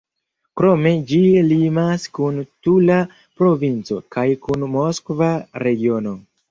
[0.61, 1.19] Krome, ĝi
[1.49, 2.99] limas kun Tula
[3.43, 5.35] provinco kaj kun Moskva
[5.69, 6.21] regiono.